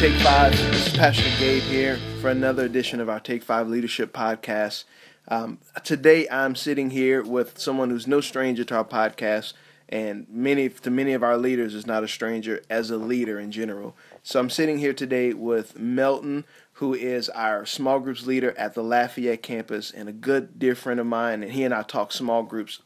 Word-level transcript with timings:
Take 0.00 0.14
Five. 0.22 0.52
This 0.52 0.86
is 0.86 0.96
Pastor 0.96 1.28
Gabe 1.38 1.62
here 1.64 1.98
for 2.22 2.30
another 2.30 2.64
edition 2.64 3.00
of 3.00 3.10
our 3.10 3.20
Take 3.20 3.42
Five 3.42 3.68
Leadership 3.68 4.14
Podcast. 4.14 4.84
Um, 5.28 5.58
today, 5.84 6.26
I'm 6.30 6.56
sitting 6.56 6.88
here 6.88 7.22
with 7.22 7.58
someone 7.58 7.90
who's 7.90 8.06
no 8.06 8.22
stranger 8.22 8.64
to 8.64 8.76
our 8.76 8.84
podcast, 8.84 9.52
and 9.90 10.26
many 10.30 10.70
to 10.70 10.90
many 10.90 11.12
of 11.12 11.22
our 11.22 11.36
leaders 11.36 11.74
is 11.74 11.86
not 11.86 12.02
a 12.02 12.08
stranger 12.08 12.62
as 12.70 12.90
a 12.90 12.96
leader 12.96 13.38
in 13.38 13.52
general. 13.52 13.94
So 14.22 14.40
I'm 14.40 14.48
sitting 14.48 14.78
here 14.78 14.94
today 14.94 15.34
with 15.34 15.78
Melton, 15.78 16.44
who 16.72 16.94
is 16.94 17.28
our 17.28 17.66
small 17.66 18.00
groups 18.00 18.24
leader 18.24 18.54
at 18.56 18.72
the 18.72 18.82
Lafayette 18.82 19.42
campus, 19.42 19.90
and 19.90 20.08
a 20.08 20.12
good 20.12 20.58
dear 20.58 20.74
friend 20.74 20.98
of 20.98 21.04
mine. 21.04 21.42
And 21.42 21.52
he 21.52 21.62
and 21.62 21.74
I 21.74 21.82
talk 21.82 22.12
small 22.12 22.42
groups 22.42 22.80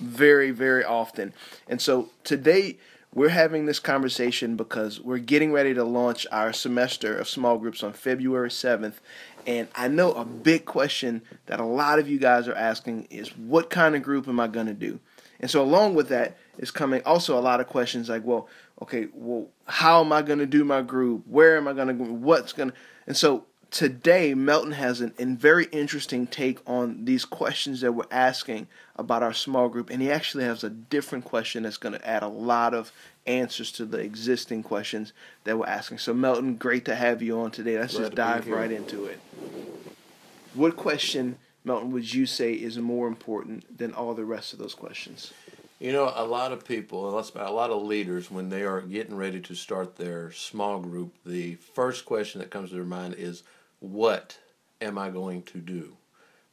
very, 0.00 0.50
very 0.50 0.82
often. 0.82 1.32
And 1.68 1.80
so 1.80 2.10
today 2.24 2.78
we're 3.16 3.30
having 3.30 3.64
this 3.64 3.78
conversation 3.78 4.56
because 4.56 5.00
we're 5.00 5.16
getting 5.16 5.50
ready 5.50 5.72
to 5.72 5.82
launch 5.82 6.26
our 6.30 6.52
semester 6.52 7.16
of 7.16 7.26
small 7.26 7.56
groups 7.56 7.82
on 7.82 7.94
February 7.94 8.50
7th. 8.50 8.96
And 9.46 9.68
I 9.74 9.88
know 9.88 10.12
a 10.12 10.26
big 10.26 10.66
question 10.66 11.22
that 11.46 11.58
a 11.58 11.64
lot 11.64 11.98
of 11.98 12.10
you 12.10 12.18
guys 12.18 12.46
are 12.46 12.54
asking 12.54 13.08
is 13.08 13.34
what 13.38 13.70
kind 13.70 13.96
of 13.96 14.02
group 14.02 14.28
am 14.28 14.38
I 14.38 14.48
going 14.48 14.66
to 14.66 14.74
do? 14.74 15.00
And 15.40 15.50
so, 15.50 15.62
along 15.62 15.94
with 15.94 16.10
that, 16.10 16.36
is 16.58 16.70
coming 16.70 17.00
also 17.06 17.38
a 17.38 17.40
lot 17.40 17.58
of 17.58 17.68
questions 17.68 18.10
like, 18.10 18.22
well, 18.22 18.48
okay, 18.82 19.08
well, 19.14 19.48
how 19.64 20.04
am 20.04 20.12
I 20.12 20.20
going 20.20 20.40
to 20.40 20.46
do 20.46 20.62
my 20.62 20.82
group? 20.82 21.26
Where 21.26 21.56
am 21.56 21.66
I 21.68 21.72
going 21.72 21.88
to 21.88 21.94
go? 21.94 22.04
What's 22.04 22.52
going 22.52 22.72
to. 22.72 22.76
And 23.06 23.16
so, 23.16 23.46
today 23.70 24.34
Melton 24.34 24.72
has 24.72 25.00
an, 25.00 25.12
a 25.18 25.24
very 25.26 25.66
interesting 25.66 26.26
take 26.26 26.58
on 26.68 27.04
these 27.04 27.24
questions 27.24 27.80
that 27.80 27.92
we're 27.92 28.04
asking 28.10 28.68
about 28.96 29.22
our 29.22 29.32
small 29.32 29.68
group, 29.68 29.90
and 29.90 30.00
he 30.00 30.10
actually 30.10 30.44
has 30.44 30.64
a 30.64 30.70
different 30.70 31.24
question 31.24 31.64
that's 31.64 31.76
going 31.76 31.94
to 31.94 32.06
add 32.06 32.22
a 32.22 32.28
lot 32.28 32.74
of 32.74 32.92
answers 33.26 33.72
to 33.72 33.84
the 33.84 33.98
existing 33.98 34.62
questions 34.62 35.12
that 35.44 35.58
we're 35.58 35.66
asking. 35.66 35.98
So, 35.98 36.14
Melton, 36.14 36.56
great 36.56 36.84
to 36.86 36.94
have 36.94 37.22
you 37.22 37.40
on 37.40 37.50
today. 37.50 37.78
Let's 37.78 37.94
Glad 37.94 38.02
just 38.02 38.12
to 38.12 38.16
dive 38.16 38.48
right 38.48 38.70
into 38.70 39.06
it. 39.06 39.20
What 40.54 40.76
question, 40.76 41.36
Melton, 41.64 41.90
would 41.90 42.14
you 42.14 42.24
say 42.24 42.52
is 42.52 42.78
more 42.78 43.08
important 43.08 43.76
than 43.76 43.92
all 43.92 44.14
the 44.14 44.24
rest 44.24 44.52
of 44.52 44.58
those 44.58 44.74
questions? 44.74 45.32
You 45.78 45.92
know, 45.92 46.10
a 46.14 46.24
lot 46.24 46.52
of 46.52 46.64
people, 46.64 47.10
a 47.10 47.50
lot 47.50 47.70
of 47.70 47.82
leaders, 47.82 48.30
when 48.30 48.48
they 48.48 48.62
are 48.62 48.80
getting 48.80 49.14
ready 49.14 49.40
to 49.40 49.54
start 49.54 49.96
their 49.96 50.32
small 50.32 50.78
group, 50.80 51.12
the 51.26 51.56
first 51.56 52.06
question 52.06 52.40
that 52.40 52.50
comes 52.50 52.70
to 52.70 52.76
their 52.76 52.84
mind 52.84 53.14
is, 53.18 53.42
"What 53.80 54.38
am 54.80 54.98
I 54.98 55.10
going 55.10 55.42
to 55.44 55.58
do? 55.58 55.96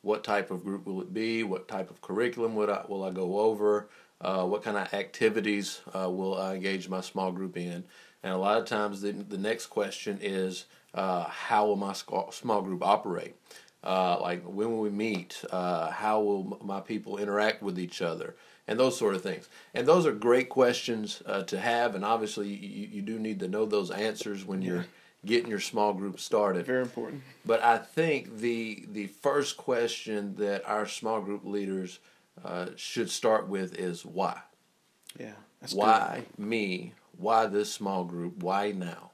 What 0.02 0.24
type 0.24 0.52
of 0.52 0.64
group 0.64 0.86
will 0.86 1.02
it 1.02 1.14
be? 1.14 1.44
What 1.44 1.68
type 1.68 1.90
of 1.90 2.02
curriculum 2.02 2.56
will 2.56 2.72
I, 2.72 2.84
will 2.88 3.04
I 3.04 3.12
go 3.12 3.40
over? 3.40 3.88
Uh, 4.20 4.46
what 4.46 4.64
kind 4.64 4.78
of 4.78 4.94
activities 4.94 5.82
uh, 5.94 6.10
will 6.10 6.40
I 6.40 6.56
engage 6.56 6.90
my 6.90 7.02
small 7.02 7.32
group 7.32 7.58
in?" 7.58 7.84
And 8.24 8.34
a 8.34 8.38
lot 8.38 8.58
of 8.58 8.66
times, 8.66 9.02
the, 9.02 9.12
the 9.12 9.38
next 9.38 9.68
question 9.68 10.20
is, 10.22 10.66
uh, 10.94 11.26
"How 11.26 11.68
will 11.68 11.76
my 11.76 11.94
small 11.94 12.62
group 12.62 12.84
operate?" 12.84 13.36
uh, 13.84 14.18
like 14.22 14.44
when 14.44 14.72
will 14.72 14.82
we 14.82 14.90
meet 14.90 15.44
uh, 15.52 15.92
how 15.92 16.22
will 16.22 16.58
my 16.64 16.80
people 16.80 17.18
interact 17.18 17.62
with 17.62 17.78
each 17.78 18.02
other 18.02 18.36
and 18.68 18.80
those 18.80 18.98
sort 18.98 19.16
of 19.16 19.22
things 19.22 19.50
and 19.74 19.86
those 19.86 20.06
are 20.06 20.14
great 20.14 20.50
questions 20.50 21.22
uh, 21.26 21.44
to 21.44 21.60
have 21.60 21.96
and 21.96 22.06
obviously 22.06 22.48
you, 22.48 22.88
you 22.92 23.02
do 23.02 23.20
need 23.20 23.40
to 23.40 23.48
know 23.48 23.66
those 23.66 23.92
answers 23.92 24.46
when 24.46 24.62
you're 24.62 24.86
getting 25.26 25.50
your 25.50 25.60
small 25.60 25.94
group 25.94 26.20
started 26.20 26.66
Very 26.66 26.82
important. 26.82 27.22
but 27.46 27.62
i 27.64 27.78
think 27.78 28.40
the 28.40 28.86
the 28.92 29.08
first 29.08 29.58
question 29.58 30.36
that 30.36 30.68
our 30.68 30.86
small 30.88 31.22
group 31.22 31.46
leaders 31.46 32.00
uh, 32.44 32.68
should 32.76 33.10
start 33.10 33.48
with 33.48 33.78
is 33.80 34.06
why 34.06 34.40
Yeah. 35.20 35.34
That's 35.62 35.74
good. 35.74 35.80
why 35.80 36.24
me? 36.38 36.94
Why 37.18 37.46
this 37.46 37.72
small 37.72 38.04
group? 38.04 38.42
Why 38.44 38.72
now? 38.72 39.12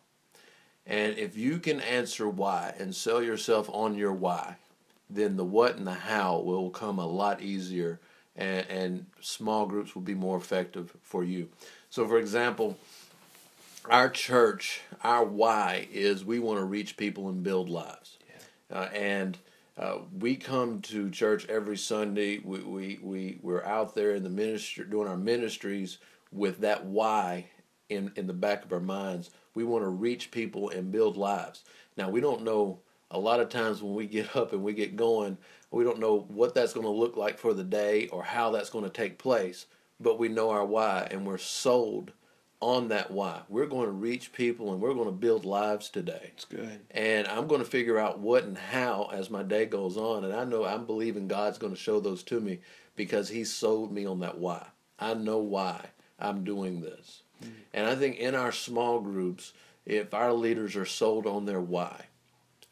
And 0.87 1.17
if 1.17 1.37
you 1.37 1.59
can 1.59 1.79
answer 1.81 2.27
why 2.27 2.73
and 2.79 2.95
sell 2.95 3.21
yourself 3.21 3.69
on 3.71 3.95
your 3.95 4.13
why, 4.13 4.55
then 5.09 5.35
the 5.37 5.43
what 5.43 5.75
and 5.75 5.85
the 5.85 5.93
how 5.93 6.39
will 6.39 6.69
come 6.71 6.97
a 6.97 7.05
lot 7.05 7.41
easier 7.41 7.99
and, 8.35 8.65
and 8.69 9.05
small 9.19 9.65
groups 9.67 9.93
will 9.93 10.01
be 10.01 10.15
more 10.15 10.37
effective 10.37 10.95
for 11.03 11.23
you. 11.23 11.49
So, 11.89 12.07
for 12.07 12.17
example, 12.17 12.77
our 13.87 14.09
church, 14.09 14.81
our 15.03 15.23
why 15.23 15.87
is 15.91 16.25
we 16.25 16.39
want 16.39 16.59
to 16.59 16.65
reach 16.65 16.97
people 16.97 17.29
and 17.29 17.43
build 17.43 17.69
lives. 17.69 18.17
Uh, 18.71 18.87
and 18.93 19.37
uh, 19.77 19.99
we 20.19 20.35
come 20.35 20.81
to 20.81 21.09
church 21.09 21.47
every 21.47 21.77
Sunday. 21.77 22.39
We, 22.39 22.59
we, 22.59 22.99
we, 23.01 23.39
we're 23.41 23.63
out 23.63 23.95
there 23.95 24.13
in 24.13 24.23
the 24.23 24.29
ministry, 24.29 24.85
doing 24.85 25.07
our 25.07 25.17
ministries 25.17 25.97
with 26.31 26.59
that 26.59 26.85
why 26.85 27.47
in, 27.89 28.11
in 28.15 28.27
the 28.27 28.33
back 28.33 28.63
of 28.65 28.73
our 28.73 28.79
minds. 28.79 29.31
We 29.55 29.63
want 29.63 29.83
to 29.83 29.89
reach 29.89 30.31
people 30.31 30.69
and 30.69 30.91
build 30.91 31.17
lives. 31.17 31.63
Now, 31.97 32.09
we 32.09 32.21
don't 32.21 32.43
know 32.43 32.79
a 33.09 33.19
lot 33.19 33.39
of 33.39 33.49
times 33.49 33.81
when 33.81 33.95
we 33.95 34.05
get 34.05 34.35
up 34.35 34.53
and 34.53 34.63
we 34.63 34.73
get 34.73 34.95
going, 34.95 35.37
we 35.71 35.83
don't 35.83 35.99
know 35.99 36.25
what 36.27 36.53
that's 36.53 36.73
going 36.73 36.85
to 36.85 36.91
look 36.91 37.17
like 37.17 37.39
for 37.39 37.53
the 37.53 37.63
day 37.63 38.07
or 38.09 38.23
how 38.23 38.51
that's 38.51 38.69
going 38.69 38.83
to 38.83 38.89
take 38.89 39.17
place, 39.17 39.65
but 39.99 40.19
we 40.19 40.27
know 40.27 40.49
our 40.49 40.65
why 40.65 41.07
and 41.09 41.25
we're 41.25 41.37
sold 41.37 42.11
on 42.61 42.89
that 42.89 43.11
why. 43.11 43.41
We're 43.47 43.67
going 43.67 43.85
to 43.85 43.91
reach 43.91 44.33
people 44.33 44.73
and 44.73 44.81
we're 44.81 44.93
going 44.93 45.05
to 45.05 45.11
build 45.11 45.45
lives 45.45 45.89
today 45.89 46.31
It's 46.33 46.45
good. 46.45 46.81
and 46.91 47.27
I'm 47.27 47.47
going 47.47 47.63
to 47.63 47.69
figure 47.69 47.97
out 47.97 48.19
what 48.19 48.43
and 48.43 48.57
how 48.57 49.09
as 49.13 49.29
my 49.29 49.43
day 49.43 49.65
goes 49.65 49.95
on. 49.97 50.25
And 50.25 50.33
I 50.33 50.43
know 50.43 50.65
I'm 50.65 50.85
believing 50.85 51.27
God's 51.27 51.57
going 51.57 51.73
to 51.73 51.79
show 51.79 51.99
those 51.99 52.23
to 52.23 52.39
me 52.39 52.59
because 52.95 53.29
He 53.29 53.43
sold 53.45 53.91
me 53.93 54.05
on 54.05 54.19
that 54.19 54.37
why. 54.37 54.65
I 54.99 55.13
know 55.13 55.37
why 55.37 55.85
I'm 56.19 56.43
doing 56.43 56.81
this. 56.81 57.23
Mm-hmm. 57.41 57.53
And 57.73 57.87
I 57.87 57.95
think 57.95 58.17
in 58.17 58.35
our 58.35 58.51
small 58.51 58.99
groups, 58.99 59.53
if 59.85 60.13
our 60.13 60.33
leaders 60.33 60.75
are 60.75 60.85
sold 60.85 61.25
on 61.25 61.45
their 61.45 61.61
why, 61.61 62.07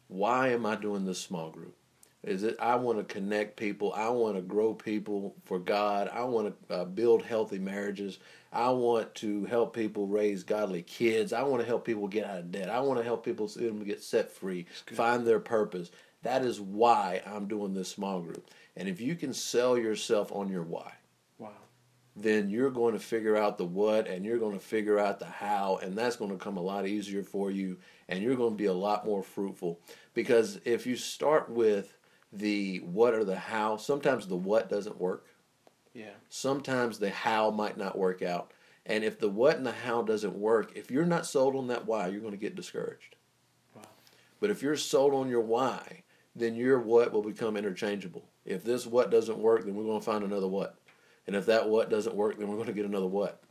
why 0.08 0.48
am 0.48 0.66
I 0.66 0.76
doing 0.76 1.06
this 1.06 1.20
small 1.20 1.50
group? 1.50 1.74
Is 2.24 2.42
it 2.42 2.56
I 2.60 2.74
want 2.76 2.98
to 2.98 3.04
connect 3.04 3.56
people? 3.56 3.92
I 3.94 4.08
want 4.08 4.36
to 4.36 4.42
grow 4.42 4.74
people 4.74 5.36
for 5.44 5.58
God. 5.58 6.10
I 6.12 6.24
want 6.24 6.68
to 6.68 6.74
uh, 6.74 6.84
build 6.84 7.22
healthy 7.22 7.58
marriages. 7.58 8.18
I 8.52 8.70
want 8.70 9.14
to 9.16 9.44
help 9.44 9.74
people 9.74 10.06
raise 10.08 10.42
godly 10.42 10.82
kids. 10.82 11.32
I 11.32 11.42
want 11.42 11.62
to 11.62 11.66
help 11.66 11.84
people 11.84 12.08
get 12.08 12.24
out 12.26 12.38
of 12.38 12.50
debt. 12.50 12.70
I 12.70 12.80
want 12.80 12.98
to 12.98 13.04
help 13.04 13.24
people 13.24 13.46
see 13.46 13.66
them 13.66 13.84
get 13.84 14.02
set 14.02 14.32
free, 14.32 14.66
find 14.92 15.26
their 15.26 15.38
purpose. 15.38 15.90
That 16.22 16.44
is 16.44 16.60
why 16.60 17.22
I'm 17.24 17.46
doing 17.46 17.74
this 17.74 17.88
small 17.88 18.20
group. 18.20 18.50
And 18.76 18.88
if 18.88 19.00
you 19.00 19.14
can 19.14 19.32
sell 19.32 19.78
yourself 19.78 20.32
on 20.32 20.48
your 20.48 20.62
why, 20.64 20.92
Wow. 21.38 21.52
then 22.16 22.50
you're 22.50 22.70
going 22.70 22.94
to 22.94 23.00
figure 23.00 23.36
out 23.36 23.58
the 23.58 23.64
what 23.64 24.08
and 24.08 24.24
you're 24.24 24.38
going 24.38 24.58
to 24.58 24.64
figure 24.64 24.98
out 24.98 25.20
the 25.20 25.26
how 25.26 25.78
and 25.82 25.96
that's 25.96 26.16
going 26.16 26.32
to 26.32 26.36
come 26.36 26.56
a 26.56 26.62
lot 26.62 26.86
easier 26.86 27.22
for 27.22 27.50
you 27.52 27.76
and 28.08 28.20
you're 28.22 28.34
going 28.34 28.52
to 28.54 28.56
be 28.56 28.66
a 28.66 28.72
lot 28.72 29.06
more 29.06 29.22
fruitful 29.22 29.78
because 30.14 30.58
if 30.64 30.84
you 30.86 30.96
start 30.96 31.48
with 31.48 31.94
the 32.32 32.78
what 32.80 33.14
or 33.14 33.24
the 33.24 33.36
how 33.38 33.76
sometimes 33.76 34.26
the 34.26 34.36
what 34.36 34.68
doesn't 34.68 35.00
work 35.00 35.26
Yeah. 35.94 36.10
sometimes 36.28 36.98
the 36.98 37.10
how 37.10 37.50
might 37.50 37.76
not 37.78 37.96
work 37.96 38.20
out 38.22 38.52
and 38.86 39.02
if 39.04 39.18
the 39.18 39.28
what 39.30 39.56
and 39.56 39.66
the 39.66 39.72
how 39.72 40.02
doesn't 40.02 40.34
work 40.38 40.72
if 40.76 40.90
you're 40.90 41.06
not 41.06 41.26
sold 41.26 41.56
on 41.56 41.68
that 41.68 41.86
why 41.86 42.08
you're 42.08 42.20
going 42.20 42.32
to 42.32 42.36
get 42.38 42.54
discouraged 42.54 43.16
Wow. 43.74 43.82
but 44.40 44.50
if 44.50 44.62
you're 44.62 44.76
sold 44.76 45.14
on 45.14 45.28
your 45.28 45.40
why 45.40 46.02
then 46.36 46.54
your 46.54 46.78
what 46.80 47.12
will 47.12 47.22
become 47.22 47.56
interchangeable 47.56 48.28
if 48.44 48.62
this 48.62 48.86
what 48.86 49.10
doesn't 49.10 49.38
work 49.38 49.64
then 49.64 49.74
we're 49.74 49.84
going 49.84 49.98
to 50.00 50.04
find 50.04 50.22
another 50.24 50.48
what 50.48 50.76
and 51.26 51.34
if 51.36 51.44
that 51.46 51.68
what 51.68 51.90
doesn't 51.90 52.16
work, 52.16 52.38
then 52.38 52.48
we're 52.48 52.54
going 52.56 52.68
to 52.68 52.72
get 52.72 52.86
another 52.86 53.06
what. 53.06 53.42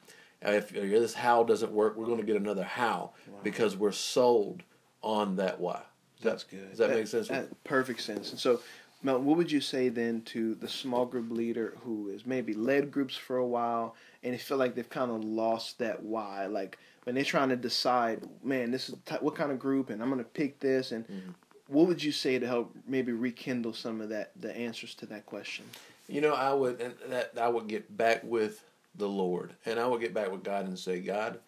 Uh, 0.43 0.49
if 0.53 0.71
this 0.71 1.13
how 1.13 1.43
doesn't 1.43 1.71
work, 1.71 1.95
we're 1.95 2.07
going 2.07 2.17
to 2.17 2.25
get 2.25 2.35
another 2.35 2.63
how 2.63 3.11
Wow. 3.27 3.37
because 3.43 3.77
we're 3.77 3.91
sold 3.91 4.63
on 5.03 5.35
that 5.35 5.59
why. 5.59 5.83
That's 6.21 6.43
good. 6.43 6.69
Does 6.69 6.79
that, 6.79 6.89
make 6.89 7.07
sense? 7.07 7.27
That, 7.27 7.63
perfect 7.63 8.01
sense. 8.01 8.31
And 8.31 8.39
so, 8.39 8.59
Mel, 9.03 9.19
what 9.19 9.37
would 9.37 9.51
you 9.51 9.61
say 9.61 9.89
then 9.89 10.21
to 10.23 10.55
the 10.55 10.67
small 10.67 11.05
group 11.05 11.31
leader 11.31 11.77
who 11.83 12.09
has 12.09 12.25
maybe 12.25 12.53
led 12.53 12.91
groups 12.91 13.15
for 13.15 13.37
a 13.37 13.45
while 13.45 13.95
and 14.23 14.33
they 14.33 14.37
feel 14.37 14.57
like 14.57 14.73
they've 14.75 14.89
kind 14.89 15.11
of 15.11 15.23
lost 15.23 15.77
that 15.79 16.01
why? 16.01 16.47
Like 16.47 16.79
when 17.03 17.15
they're 17.15 17.23
trying 17.23 17.49
to 17.49 17.55
decide, 17.55 18.27
man, 18.43 18.71
this 18.71 18.89
is 18.89 18.95
t- 19.05 19.15
what 19.21 19.35
kind 19.35 19.51
of 19.51 19.59
group, 19.59 19.89
and 19.89 20.01
I'm 20.01 20.09
going 20.09 20.23
to 20.23 20.29
pick 20.29 20.59
this. 20.59 20.91
And 20.91 21.07
Mhm. 21.07 21.35
what 21.67 21.87
would 21.87 22.03
you 22.03 22.11
say 22.11 22.39
to 22.39 22.47
help 22.47 22.75
maybe 22.87 23.11
rekindle 23.11 23.73
some 23.73 24.01
of 24.01 24.09
that, 24.09 24.31
the 24.39 24.55
answers 24.55 24.95
to 24.95 25.05
that 25.05 25.25
question? 25.25 25.65
You 26.09 26.21
know, 26.21 26.33
I 26.33 26.53
would 26.53 26.81
and 26.81 26.95
that 27.07 27.33
I 27.39 27.49
would 27.49 27.67
get 27.67 27.95
back 27.95 28.23
with 28.23 28.63
the 28.95 29.07
Lord, 29.09 29.53
and 29.65 29.79
I 29.79 29.85
would 29.85 30.01
get 30.01 30.13
back 30.13 30.31
with 30.31 30.43
God 30.43 30.65
and 30.65 30.79
say, 30.79 30.99
God, 30.99 31.39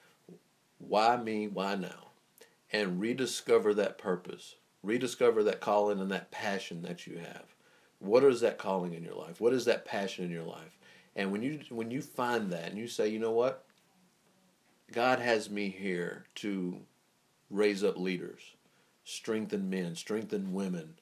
why 0.77 1.17
me? 1.17 1.47
Why 1.47 1.75
now? 1.75 2.09
And 2.71 2.99
rediscover 3.01 3.73
that 3.73 3.97
purpose, 3.97 4.55
rediscover 4.83 5.43
that 5.43 5.59
calling 5.61 5.99
and 5.99 6.11
that 6.11 6.31
passion 6.31 6.81
that 6.83 7.05
you 7.05 7.17
have. 7.17 7.55
What 7.99 8.23
is 8.23 8.41
that 8.41 8.57
calling 8.57 8.93
in 8.93 9.03
your 9.03 9.15
life? 9.15 9.41
What 9.41 9.53
is 9.53 9.65
that 9.65 9.85
passion 9.85 10.23
in 10.25 10.31
your 10.31 10.43
life? 10.43 10.77
And 11.15 11.31
when 11.31 11.41
you 11.41 11.59
when 11.69 11.91
you 11.91 12.01
find 12.01 12.51
that 12.51 12.69
and 12.69 12.77
you 12.77 12.87
say, 12.87 13.09
you 13.09 13.19
know 13.19 13.31
what, 13.31 13.65
God 14.91 15.19
has 15.19 15.49
me 15.49 15.69
here 15.69 16.25
to 16.35 16.79
raise 17.49 17.83
up 17.83 17.97
leaders, 17.97 18.41
strengthen 19.03 19.69
men, 19.69 19.95
strengthen 19.95 20.53
women, 20.53 20.95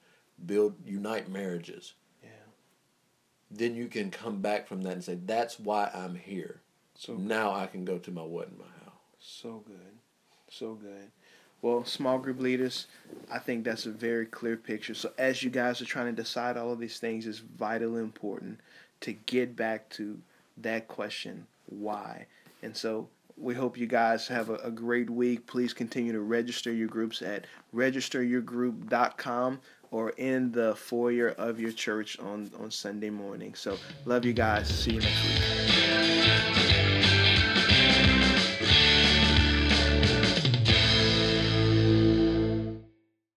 build 0.44 0.74
unite 0.84 1.28
marriages 1.28 1.94
Yeah. 2.22 2.30
then 3.50 3.74
you 3.74 3.88
can 3.88 4.10
come 4.10 4.40
back 4.40 4.66
from 4.66 4.82
that 4.82 4.92
and 4.94 5.04
say, 5.04 5.14
"That's 5.14 5.58
why 5.58 5.90
I'm 5.94 6.14
here." 6.16 6.62
So 6.94 7.16
Now 7.16 7.52
I 7.52 7.66
can 7.66 7.84
go 7.84 7.98
to 7.98 8.10
my 8.10 8.22
what 8.22 8.48
and 8.48 8.58
my 8.58 8.66
how. 8.84 8.92
So 9.20 9.60
good. 9.60 9.98
So 10.50 10.74
good. 10.74 11.10
Well, 11.60 11.84
small 11.84 12.18
group 12.18 12.40
leaders, 12.40 12.86
I 13.32 13.38
think 13.38 13.64
that's 13.64 13.86
a 13.86 13.90
very 13.90 14.26
clear 14.26 14.56
picture. 14.56 14.94
So 14.94 15.10
as 15.18 15.42
you 15.42 15.50
guys 15.50 15.82
are 15.82 15.86
trying 15.86 16.06
to 16.06 16.12
decide 16.12 16.56
all 16.56 16.72
of 16.72 16.78
these 16.78 16.98
things, 16.98 17.26
it's 17.26 17.38
vitally 17.38 18.00
important 18.00 18.60
to 19.00 19.12
get 19.12 19.56
back 19.56 19.88
to 19.90 20.18
that 20.58 20.88
question, 20.88 21.46
why? 21.66 22.26
And 22.62 22.76
so 22.76 23.08
we 23.36 23.54
hope 23.54 23.78
you 23.78 23.86
guys 23.86 24.26
have 24.28 24.50
a, 24.50 24.54
a, 24.56 24.70
great 24.70 25.08
week. 25.08 25.46
Please 25.46 25.72
continue 25.72 26.12
to 26.12 26.20
register 26.20 26.72
your 26.72 26.88
groups 26.88 27.22
at 27.22 27.46
registeryourgroup.com 27.74 29.60
or 29.90 30.10
in 30.10 30.52
the 30.52 30.74
foyer 30.74 31.28
of 31.38 31.60
your 31.60 31.72
church 31.72 32.18
on, 32.18 32.50
on 32.58 32.70
Sunday 32.70 33.10
morning. 33.10 33.54
So, 33.54 33.78
love 34.04 34.24
you 34.24 34.32
guys. 34.32 34.68
See 34.68 34.94
you 34.94 35.00
next 35.00 35.24
week. 37.14 37.27